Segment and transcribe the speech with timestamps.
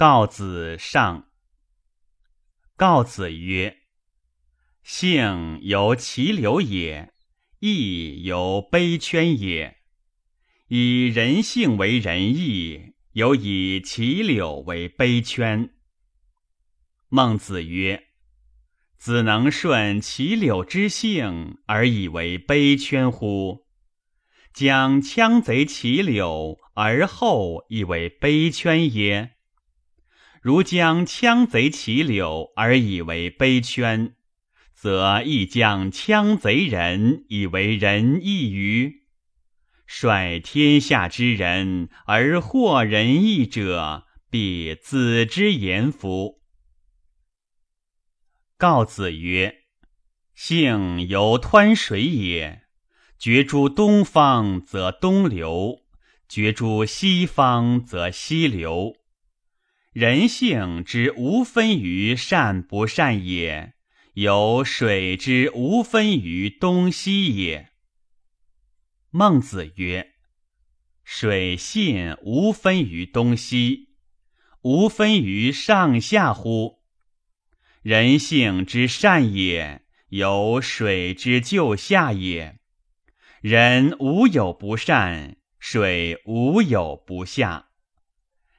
[0.00, 1.28] 告子上。
[2.74, 3.80] 告子曰
[4.82, 7.12] ：“性由其流也，
[7.58, 9.76] 义由悲圈也。
[10.68, 15.68] 以人性为仁义，有以其柳为悲圈。”
[17.10, 18.04] 孟子曰
[18.96, 23.66] ：“子能顺其柳之性而以为悲圈乎？
[24.54, 29.34] 将羌贼其柳而后以为悲圈耶？”
[30.40, 34.14] 如将羌贼其柳而以为悲圈，
[34.72, 39.02] 则亦将羌贼人以为仁义于？
[39.86, 46.40] 率天下之人而获仁义者，必子之言服。
[48.56, 49.64] 告子曰
[50.34, 52.62] ：“性由湍水也，
[53.18, 55.80] 决诸东方则东流，
[56.26, 58.96] 决诸西方则西流。”
[59.92, 63.74] 人性之无分于善不善也，
[64.12, 67.70] 有水之无分于东西也。
[69.10, 70.12] 孟子曰
[71.02, 73.88] ：“水信无分于东西，
[74.62, 76.84] 无分于上下乎？
[77.82, 82.60] 人性之善也，有水之就下也。
[83.40, 87.70] 人无有不善，水无有不下。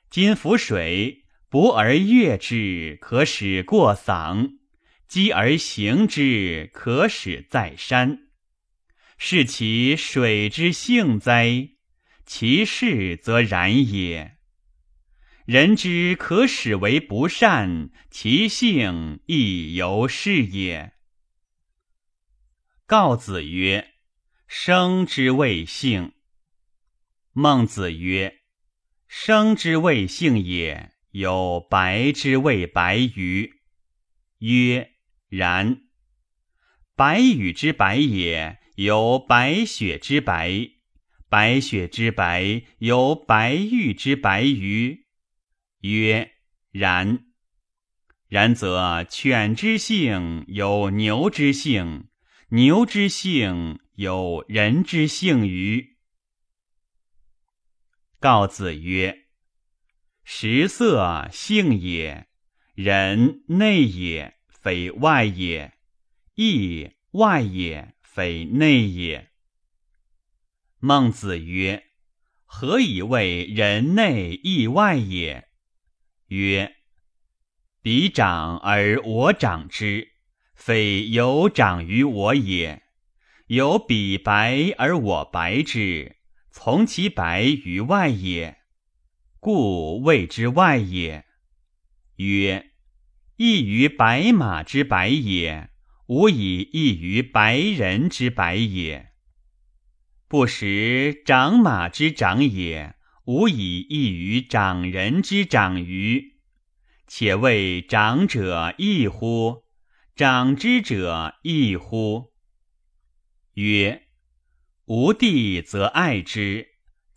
[0.10, 1.20] 今浮水。”
[1.52, 4.60] 博而悦之，可使过嗓；
[5.06, 8.30] 积而行之，可使在山。
[9.18, 11.72] 是其水之性哉？
[12.26, 14.38] 其势则然也。
[15.44, 20.94] 人之可使为不善，其性亦犹是也。
[22.86, 23.96] 告子曰
[24.48, 26.14] ：“生之谓性。”
[27.34, 28.40] 孟子曰
[29.10, 33.62] ：“生之谓性也。”有白之谓白鱼，
[34.40, 34.92] 曰
[35.28, 35.82] 然。
[36.96, 40.78] 白羽之白也，有白雪之白；
[41.28, 45.06] 白雪之白，有白玉之白鱼，
[45.82, 46.32] 曰
[46.72, 47.26] 然。
[48.30, 52.08] 然则犬之性有牛之性，
[52.50, 55.98] 牛之性有人之性于。
[58.20, 59.21] 告子曰。
[60.34, 62.30] 食色性也，
[62.74, 65.74] 人内也，非外也；
[66.36, 69.32] 义外也，非内也。
[70.80, 71.84] 孟子曰
[72.48, 75.50] ：“何以谓人内义外也？”
[76.28, 76.78] 曰
[77.84, 80.14] ：“彼长而我长之，
[80.56, 82.82] 非有长于我也；
[83.48, 86.16] 有彼白而我白之，
[86.52, 88.60] 从其白于外也。”
[89.42, 91.26] 故谓之外也。
[92.18, 92.74] 曰：
[93.38, 95.72] 异于白马之白也，
[96.06, 99.14] 无以异于白人之白也；
[100.28, 102.94] 不识长马之长也，
[103.26, 106.36] 无以异于长人之长于。
[107.08, 109.64] 且谓长者异乎？
[110.16, 112.32] 长之者异乎？
[113.56, 114.04] 曰：
[114.86, 116.71] 吾弟则爱之。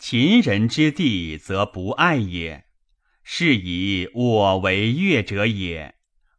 [0.07, 2.67] 秦人之地，则不爱也。
[3.23, 5.95] 是以我为悦者也，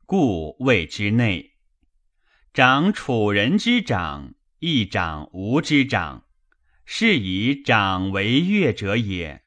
[0.05, 1.53] 故谓之内。
[2.53, 6.27] 长楚人之长，亦长吾之长，
[6.85, 9.41] 是以长为悦者也，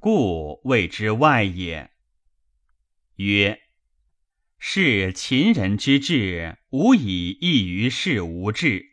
[0.00, 1.92] 故谓之外也。
[3.14, 3.60] 曰：
[4.58, 8.84] 是秦人之志，无以异于是无志。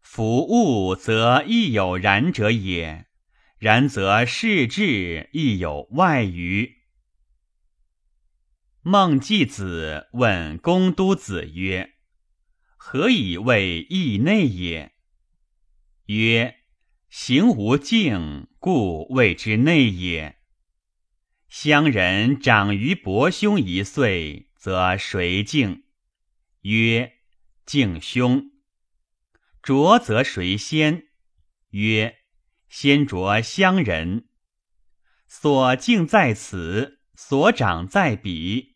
[0.00, 3.06] 夫物则亦有然者也。
[3.64, 6.82] 然则事志亦有外于。
[8.82, 11.94] 孟季子问公都子曰
[12.76, 14.92] ：“何以谓义内也？”
[16.12, 16.56] 曰
[17.08, 20.36] ：“行无敬，故谓之内也。
[21.48, 25.84] 乡人长于伯兄一岁，则谁敬？
[26.60, 27.14] 曰：
[27.64, 28.50] 敬兄。
[29.62, 31.04] 浊则谁先？
[31.70, 32.23] 曰。
[32.76, 34.26] 先着乡人，
[35.28, 38.74] 所敬在此，所长在彼，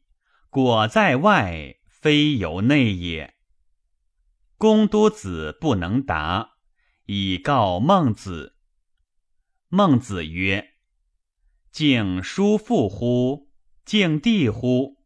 [0.51, 3.35] 果在外，非由内也。
[4.57, 6.51] 公都子不能答，
[7.07, 8.55] 以告孟子。
[9.67, 10.75] 孟子曰
[11.73, 13.51] ：“敬叔父乎？
[13.85, 15.03] 敬弟乎？”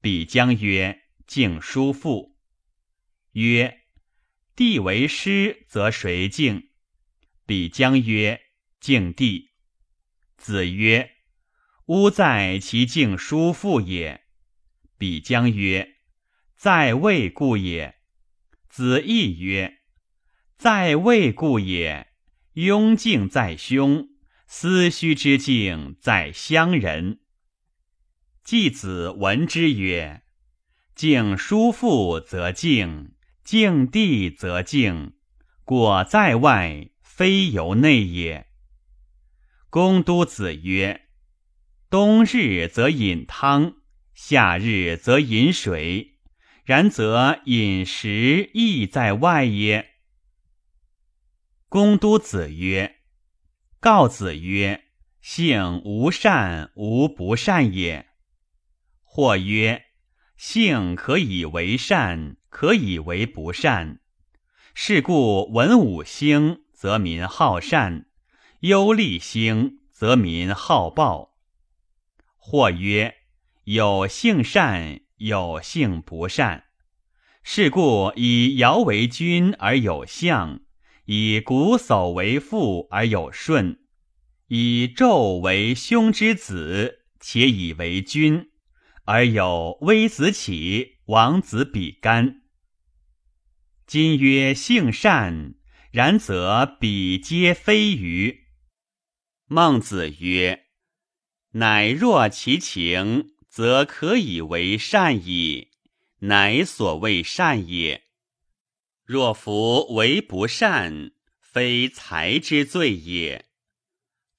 [0.00, 2.34] 彼将曰：“敬叔父。”
[3.32, 3.82] 曰
[4.56, 6.70] ：“弟为师，则谁敬？”
[7.46, 8.40] 彼将曰
[8.80, 9.52] ：“敬帝。”
[10.36, 11.12] 子曰
[11.86, 14.22] ：“吾在其敬叔父也。
[14.98, 15.96] 彼将曰
[16.56, 17.94] ：“在位故也。”
[18.68, 19.78] 子亦曰
[20.58, 22.08] ：“在位故也。
[22.54, 24.08] 雍敬在兄，
[24.46, 27.20] 思虚之敬在乡人。”
[28.42, 30.22] 季子闻之曰
[30.94, 33.14] ：“敬叔父则敬，
[33.44, 35.14] 敬弟则敬。
[35.64, 38.46] 果在外，非由内也。”
[39.70, 41.08] 公都子曰。
[41.88, 43.76] 冬日则饮汤，
[44.12, 46.18] 夏日则饮水，
[46.64, 49.92] 然则饮食亦在外也？
[51.70, 52.96] 公都子曰
[53.80, 54.84] ：“告子曰：
[55.22, 58.06] 性无善无不善也。
[59.02, 59.84] 或曰：
[60.36, 64.00] 性可以为善，可以为不善。
[64.74, 68.04] 是故文武兴，则民好善；
[68.60, 71.38] 忧厉兴，则民好暴。”
[72.36, 73.14] 或曰：
[73.64, 76.64] 有性善，有性不善。
[77.42, 80.60] 是故以尧为君而有相，
[81.06, 83.78] 以瞽叟为父而有舜，
[84.48, 88.50] 以纣为兄之子，且以为君，
[89.06, 92.42] 而有微子启、王子比干。
[93.86, 95.54] 今曰性善，
[95.90, 98.46] 然则彼皆非愚。
[99.46, 100.64] 孟子曰。
[101.52, 105.70] 乃若其情，则可以为善矣，
[106.18, 108.02] 乃所谓善也。
[109.04, 113.46] 若夫为不善，非才之罪也。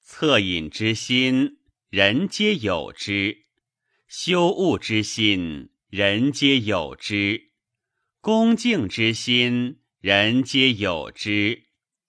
[0.06, 1.58] 恻隐之心，
[1.90, 3.46] 人皆有之；
[4.06, 7.50] 羞恶之心，人皆有之；
[8.20, 11.64] 恭敬之心，人皆有之；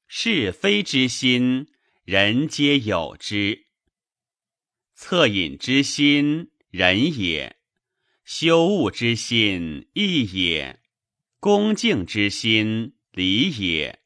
[0.07, 1.69] 是非之心，
[2.03, 3.65] 人皆有之。
[4.95, 7.55] 恻隐之心，仁也；
[8.23, 10.77] 羞恶之心，义也；
[11.39, 13.97] 恭敬之心，礼也；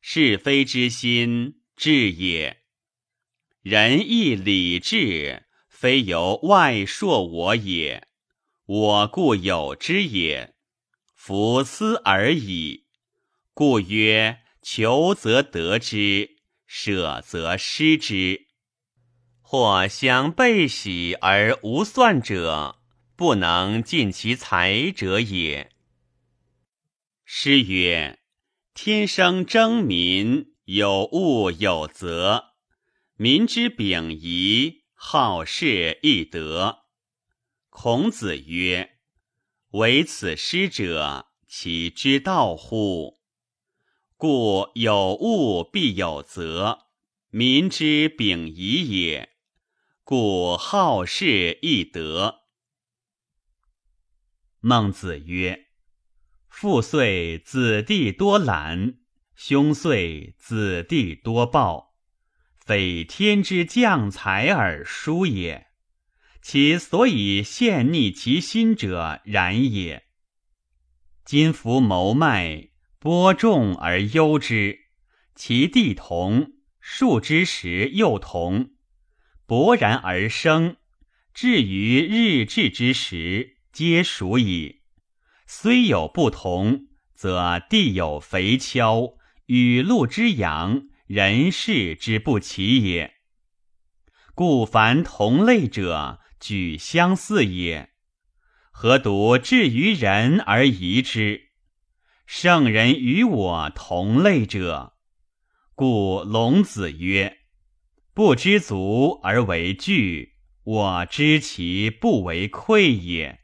[0.00, 2.62] 是非之心，智也。
[3.60, 8.08] 仁义礼智，非由外铄我也，
[8.64, 10.54] 我固有之也。
[11.14, 12.85] 夫思而已。
[13.58, 16.36] 故曰：求则得之，
[16.66, 18.48] 舍则失之。
[19.40, 22.78] 或相备喜而无算者，
[23.16, 25.72] 不能尽其才者也。
[27.24, 28.18] 诗曰
[28.76, 32.56] ：“天生争民，有物有则。
[33.16, 36.80] 民之秉仪，好事易得。”
[37.70, 38.98] 孔子曰
[39.72, 43.15] ：“唯此诗者，其之道乎？
[44.16, 46.86] 故有物必有责，
[47.30, 49.30] 民之秉仪也。”
[50.02, 52.42] 故好事易得。
[54.60, 55.66] 孟子曰
[56.48, 58.98] ：“父岁子弟多懒，
[59.34, 61.94] 兄岁子弟多暴，
[62.56, 65.66] 非天之降才而殊也。
[66.40, 70.06] 其所以陷逆其心者，然也。
[71.24, 72.68] 今夫谋脉，
[72.98, 74.80] 播种而忧之，
[75.34, 78.70] 其地同，树之时又同。”
[79.46, 80.76] 勃然而生，
[81.32, 84.80] 至于日至之时，皆属矣。
[85.46, 89.16] 虽有不同，则地有肥锹，
[89.46, 93.14] 雨露之阳，人事之不齐也。
[94.34, 97.90] 故凡同类者，举相似也。
[98.72, 101.45] 何独至于人而疑之？
[102.26, 104.94] 圣人与我同类者，
[105.76, 107.38] 故龙子曰。
[108.12, 113.42] 不知足而为惧，我知其不为愧也。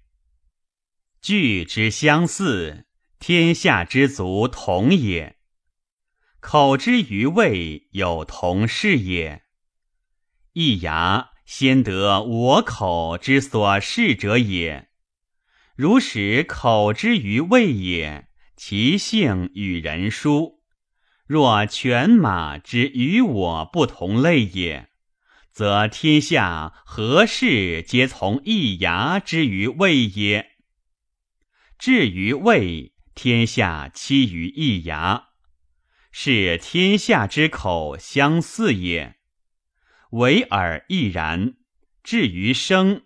[1.20, 2.88] 惧之相似，
[3.20, 5.36] 天下之足同也。
[6.40, 9.44] 口之于味，有同事也。
[10.54, 14.88] 一牙先得我口之所视者也。
[15.76, 20.60] 如使口之于味也，其性与人殊。
[21.26, 24.90] 若犬马之与我不同类也，
[25.50, 30.56] 则天下何事皆从一牙之于胃耶？
[31.78, 35.28] 至于胃，天下期于一牙，
[36.10, 39.16] 是天下之口相似也。
[40.10, 41.54] 唯尔亦然。
[42.04, 43.02] 至于声，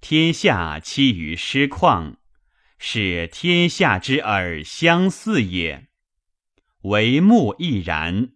[0.00, 2.16] 天下期于师旷，
[2.82, 5.88] 是天下之耳相似也。
[6.84, 8.30] 为目亦然，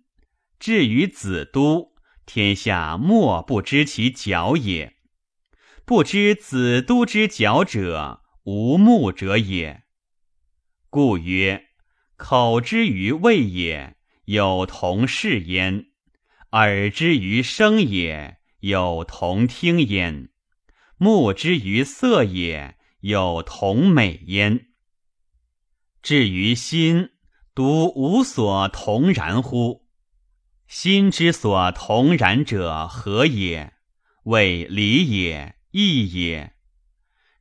[0.60, 1.94] 至于子都，
[2.26, 4.96] 天下莫不知其角也。
[5.86, 9.84] 不知子都之角者，无目者也。
[10.90, 11.68] 故曰：
[12.16, 13.96] 口之于味也，
[14.26, 15.86] 有同视焉；
[16.52, 20.28] 耳之于声也，有同听焉；
[20.98, 24.68] 目之于色也，有同美焉。
[26.00, 27.10] 至于心，
[27.54, 29.82] 独无所同然乎？
[30.66, 33.74] 心之所同然者何也？
[34.24, 35.56] 谓理也。
[35.70, 36.54] 义也，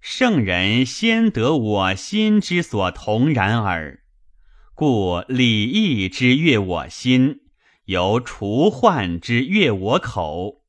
[0.02, 4.04] 圣人先得我心之所同然耳。
[4.74, 7.42] 故礼义之悦我心，
[7.86, 10.66] 由除患之悦我口。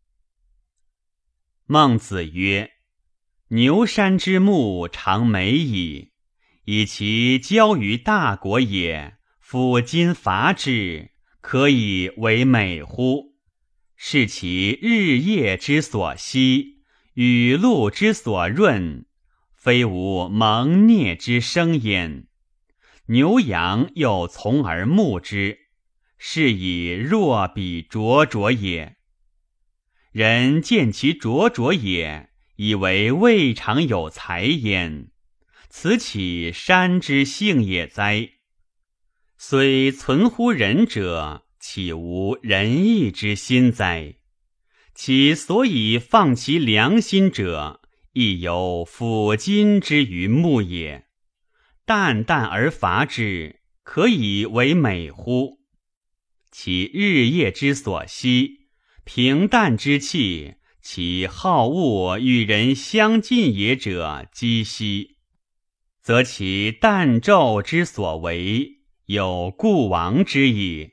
[1.64, 2.72] 孟子曰
[3.48, 6.12] ：“牛山之木常美矣，
[6.64, 9.16] 以其交于大国也。
[9.40, 11.10] 夫今伐之，
[11.40, 13.34] 可以为美乎？
[13.96, 16.72] 是其日夜之所息。”
[17.14, 19.06] 雨露之所润，
[19.54, 22.26] 非无蒙孽之生焉。
[23.06, 25.58] 牛羊又从而牧之，
[26.18, 28.96] 是以若比灼灼也。
[30.10, 35.08] 人见其灼灼也，以为未尝有才焉。
[35.68, 38.30] 此岂山之性也哉？
[39.36, 44.16] 虽存乎人者，岂无仁义之心哉？
[44.94, 47.80] 其所以放其良心者，
[48.12, 51.06] 亦有抚今之于目也。
[51.84, 55.58] 淡淡而伐之，可以为美乎？
[56.52, 58.68] 其日夜之所息，
[59.02, 60.54] 平淡之气，
[60.86, 65.16] 其好恶与人相近也者，积息，
[66.02, 70.90] 则其淡昼之所为，有故亡之矣。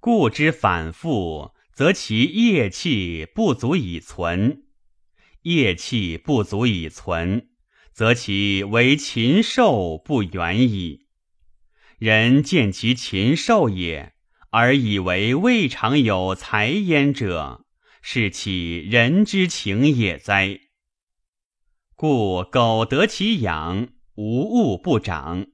[0.00, 1.50] 故之反复。
[1.74, 4.64] 则其业气不足以存，
[5.44, 7.48] 业气不足以存，
[7.94, 11.06] 则其为禽兽不远矣。
[11.98, 14.12] 人见其禽兽也，
[14.50, 17.64] 而以为未尝有才焉者，
[18.02, 20.60] 是其人之情也哉？
[21.94, 25.46] 故苟得其养，无物不长；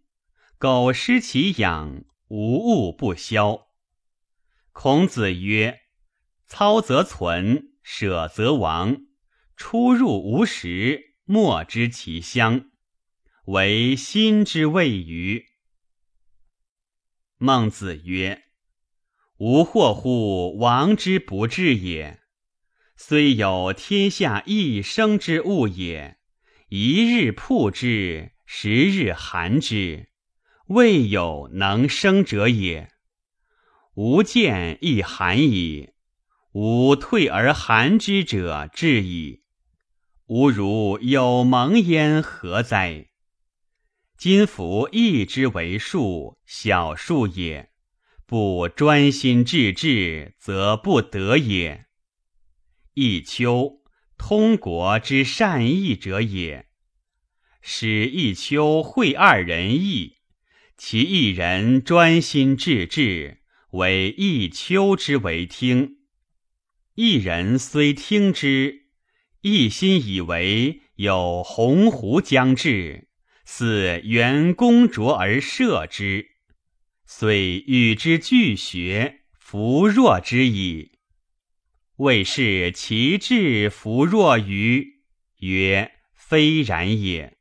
[0.59, 3.69] 苟失其养，无物不消。
[4.73, 5.83] 孔子曰。
[6.51, 9.03] 操则存，舍则亡。
[9.55, 12.71] 出入无时，莫知其乡。
[13.45, 15.45] 唯心之谓于。
[17.37, 18.45] 孟子曰
[19.37, 22.19] ：“吾惑乎王之不治也。
[23.01, 26.19] 虽有天下一生之物也，
[26.69, 30.09] 一日曝之，十日寒之，
[30.67, 32.91] 未有能生者也。
[33.95, 35.91] 吾见亦寒矣。”
[36.53, 39.43] 吾退而寒之者至矣。
[40.27, 43.11] 吾如有蒙焉，何哉？
[44.17, 47.69] 今夫义之为数，小数也；
[48.27, 51.88] 不专心致志，则不得也。
[52.99, 53.81] 弈秋，
[54.17, 56.67] 通国之善弈者也。
[57.63, 60.15] 使弈秋会二人弈，
[60.77, 65.99] 其一人专心致志，为弈秋之为听。
[66.97, 68.87] 一人虽听之，
[69.43, 73.07] 一心以为有鸿鹄将至，
[73.45, 76.31] 似袁公卓而射之，
[77.07, 80.98] 虽与之俱学，弗若之矣。
[81.99, 85.01] 谓是其志弗若于？
[85.39, 87.37] 曰：非然也。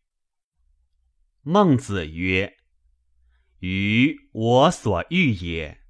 [1.43, 2.57] 孟子曰：
[3.59, 5.81] 鱼我所欲也，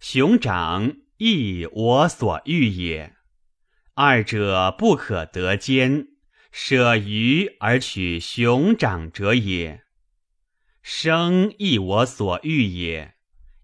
[0.00, 3.14] 熊掌亦我所欲也。
[3.92, 6.06] 二者不可得兼，
[6.50, 9.82] 舍鱼而取熊掌者也。
[10.82, 13.16] 生亦我所欲也，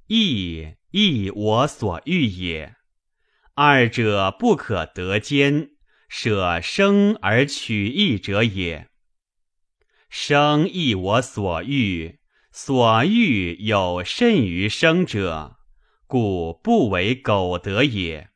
[0.09, 2.77] 义亦我所欲也。
[3.55, 5.71] 二者不可得兼，
[6.09, 8.89] 舍生而取义者也。
[10.09, 12.19] 生亦我所欲，
[12.53, 15.57] 所欲有甚于生者，
[16.07, 18.31] 故不为苟得也。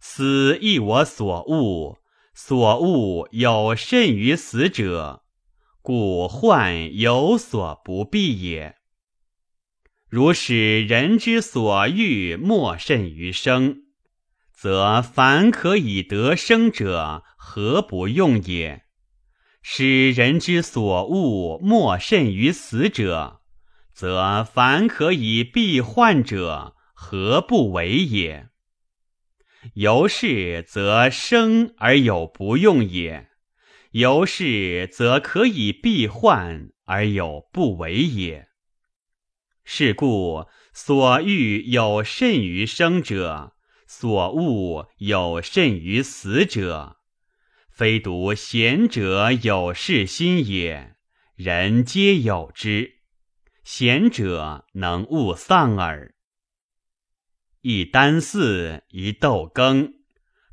[0.00, 1.98] 死亦我所恶，
[2.34, 5.24] 所恶有甚于死者，
[5.80, 8.76] 故患有所不避也。
[10.08, 13.85] 如使人之所欲莫甚于生，
[14.56, 18.84] 则凡可以得生者，何不用也？
[19.60, 23.42] 使人之所恶莫甚于死者，
[23.92, 28.48] 则凡可以避患者，何不为也？
[29.74, 33.28] 由是则生而有不用也，
[33.90, 38.48] 由是则可以避患而有不为也。
[39.64, 43.55] 是故所欲有甚于生者，
[43.98, 46.98] 所恶有甚于死者。
[47.70, 50.96] 非独贤者有事心也，
[51.34, 52.98] 人皆有之。
[53.64, 56.14] 贤者能勿丧耳。
[57.62, 59.94] 一箪饲，一豆羹，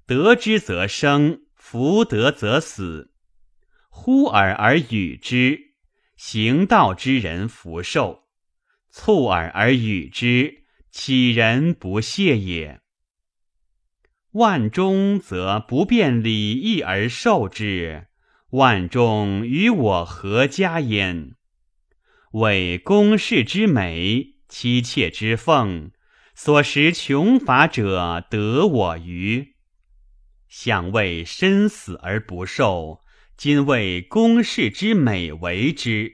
[0.06, 3.14] 得之则生，弗得则死。
[3.90, 5.74] 呼尔而与之，
[6.16, 8.24] 行道之人福寿；
[8.90, 12.80] 促尔而与之，岂人不谢也？
[14.34, 18.08] 万中则不辨礼义而受之，
[18.50, 21.36] 万中与我何家焉？
[22.32, 25.92] 为公室之美，妻妾之奉，
[26.34, 29.54] 所食穷乏者得我于。
[30.50, 33.02] 想为身死而不受，
[33.38, 36.14] 今为公室之美为之；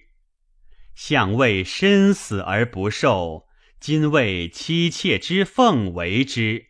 [0.94, 3.48] 想为身死而不受，
[3.80, 6.69] 今为妻妾之奉为之。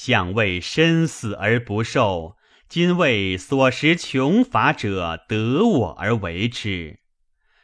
[0.00, 2.36] 想为身死而不受，
[2.68, 7.00] 今为所食穷乏者得我而为之，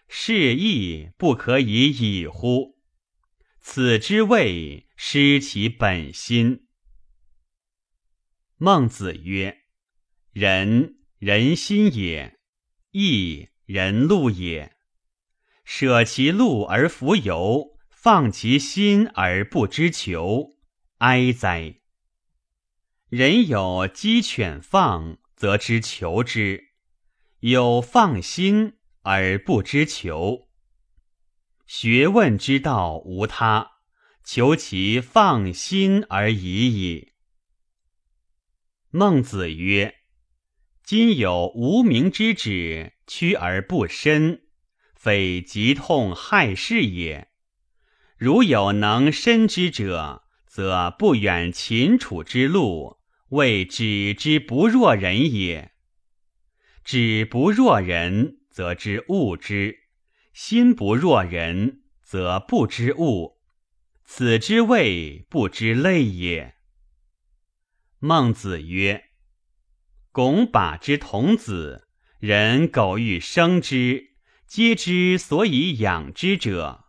[0.08, 2.80] 是亦不可以已乎？
[3.60, 6.66] 此之谓失其本心。
[8.56, 9.58] 孟子曰
[10.34, 12.32] ：“人，人心也；
[12.90, 14.74] 义，人路也。
[15.64, 20.56] 舍其路而弗由，放其心而不知求，
[20.98, 21.76] 哀哉！”
[23.16, 26.64] 人有鸡犬放，则知求之；
[27.38, 30.48] 有放心而不知求。
[31.64, 33.74] 学问之道无他，
[34.24, 37.12] 求其放心而已矣。
[38.90, 39.94] 孟子曰
[40.82, 44.42] ：“今有无名之指，屈而不伸，
[44.96, 47.28] 非疾痛害事也。
[48.16, 52.98] 如有能伸之者，则不远秦楚之路。”
[53.34, 55.72] 谓止之不若人也。
[56.84, 59.78] 止不若人，则知物之；
[60.32, 63.40] 心不若人，则不知物。
[64.04, 66.54] 此之谓不知类也。
[67.98, 69.06] 孟子曰
[70.12, 71.88] ：“拱把之童子，
[72.20, 74.10] 人苟欲生之，
[74.46, 76.84] 皆知所以养之者；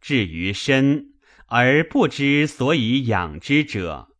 [0.00, 1.14] 至于身，
[1.46, 4.14] 而不知所以养之者。”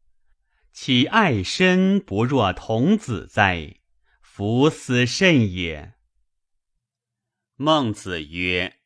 [0.78, 3.76] 其爱身不若童子哉？
[4.20, 5.94] 夫斯甚也。
[7.56, 8.76] 孟子曰：“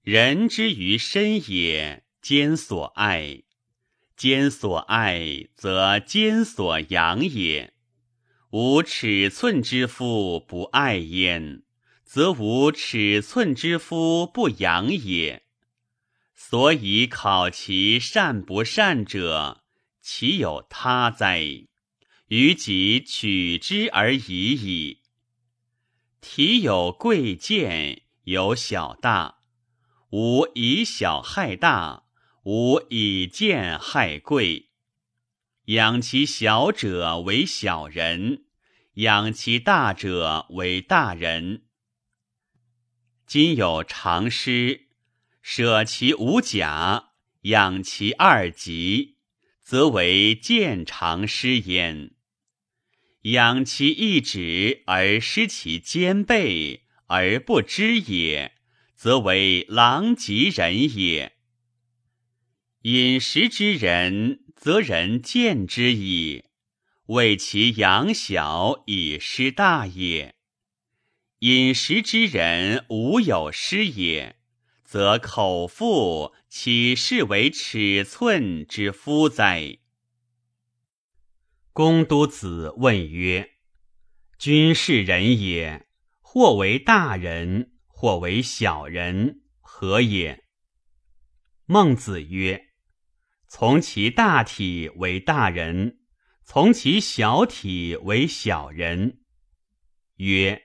[0.00, 3.42] 人之于身也，兼所爱；
[4.16, 7.74] 兼所爱，则兼所养也。
[8.50, 11.64] 无尺寸之夫不爱焉，
[12.04, 15.42] 则无尺寸之夫不养也。
[16.32, 19.64] 所以考其善不善者。”
[20.10, 21.66] 其有他哉？
[22.28, 25.02] 于己取之而已矣。
[26.22, 29.42] 体有贵贱，有小大，
[30.12, 32.04] 吾以小害大，
[32.44, 34.70] 吾以贱害贵。
[35.66, 38.46] 养其小者为小人，
[38.94, 41.66] 养其大者为大人。
[43.26, 44.88] 今有常师，
[45.42, 47.10] 舍其五甲，
[47.42, 49.17] 养其二极。
[49.68, 52.12] 则为见长师焉。
[53.24, 58.54] 养其一指而失其肩背而不知也，
[58.96, 61.36] 则为狼藉人也。
[62.84, 66.44] 饮食之人，则人见之矣，
[67.08, 70.34] 为其养小以失大也。
[71.40, 74.37] 饮食之人无有失也，
[74.88, 76.34] 则口腹。
[76.48, 79.80] 岂是为尺寸之夫哉？
[81.74, 83.50] 公都子问曰
[84.40, 85.86] ：“君是人也，
[86.22, 90.46] 或为大人，或为小人，何也？”
[91.68, 92.68] 孟子曰
[93.46, 95.98] ：“从其大体为大人，
[96.42, 99.20] 从其小体为小人。”
[100.16, 100.62] 曰：“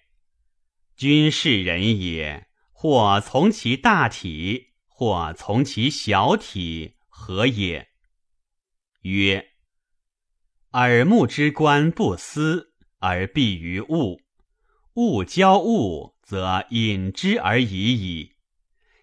[0.96, 2.48] 君是人也，
[2.84, 7.90] 或从其大体。”或从其小体何也？
[9.02, 9.48] 曰：
[10.74, 14.22] 耳目之观不思而必于物，
[14.94, 18.34] 物交物则隐之而已矣。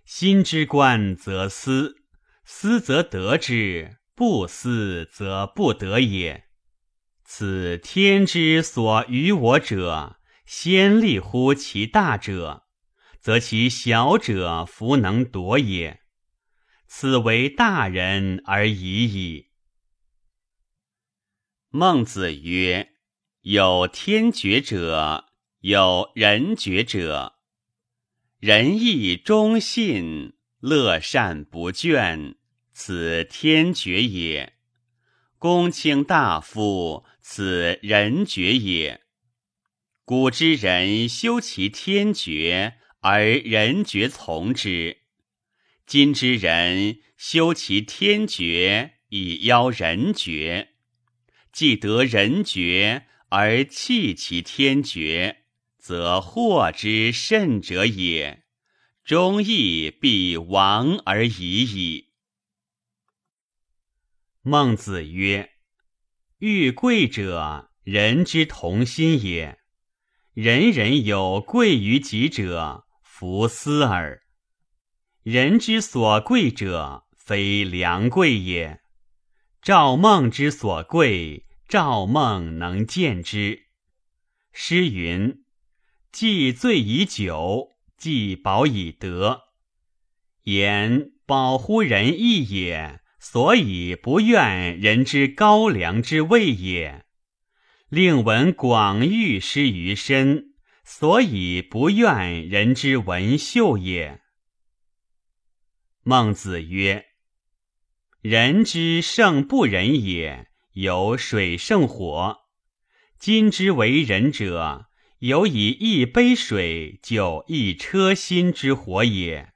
[0.04, 1.96] 心之观则思，
[2.44, 6.44] 思则得之，不思则不得也。
[7.24, 12.68] 此天之所与我者，先立乎其大者，
[13.20, 16.00] 则其小者弗能夺也。
[16.86, 19.50] 此为大人而已矣。
[21.68, 22.94] 孟子曰
[23.42, 25.26] ：“有天爵者，
[25.60, 27.36] 有人爵者。
[28.40, 32.34] 仁义忠信，乐善不倦，
[32.72, 34.54] 此天爵也；
[35.38, 39.02] 公卿大夫，此人爵也。
[40.04, 44.98] 古之人修其天爵，而人爵从之；
[45.86, 50.68] 今之人修其天爵，以邀人爵。”
[51.52, 55.44] 既得人爵而弃其天爵，
[55.78, 58.44] 则祸之甚者也。
[59.02, 62.10] 忠义必亡而已矣。
[64.42, 65.50] 孟子曰
[66.38, 69.58] ：“欲贵者，人之同心也。
[70.32, 72.86] 人人有贵于己者，
[73.20, 74.22] 弗思耳。
[75.22, 78.80] 人之所贵者，非良贵也。”
[79.60, 83.64] 赵孟之所贵，赵孟能见之。
[84.54, 85.44] 诗云
[86.10, 89.42] ：“既醉以酒，既饱以德。”
[90.44, 97.04] 言保乎人义也，所以不愿人之高粱之味也；
[97.90, 100.49] 令闻广欲失于身，
[100.92, 104.22] 所以不怨人之文秀也。
[106.02, 107.06] 孟子曰。
[108.20, 112.38] 人之圣不仁也，有水胜火。
[113.20, 114.86] 今之为人者，
[115.20, 119.52] 有以一杯水救一车薪之火也。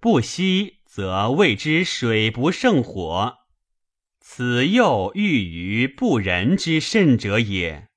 [0.00, 3.36] 不息，则谓之水不胜火。
[4.18, 7.89] 此又欲于不仁之甚者也。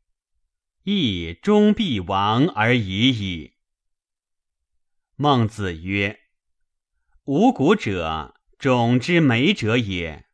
[0.84, 3.54] 亦终必亡而已矣。
[5.16, 6.20] 孟子曰
[7.26, 10.26] ：“五谷者。”种之美者也，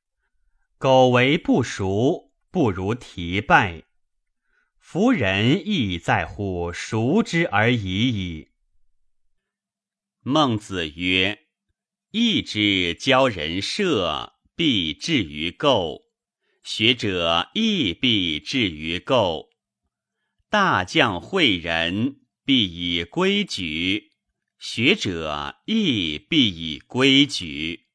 [0.78, 3.86] 苟为不熟，不如提败。
[4.78, 8.50] 夫人亦在乎熟之而已矣。
[10.22, 11.48] 孟子曰
[12.14, 16.04] ：“义之教人射，必至于垢；
[16.62, 19.49] 学者亦必至于垢。
[20.50, 24.10] 大将诲人，必以规矩；
[24.58, 27.89] 学者亦必以规矩。”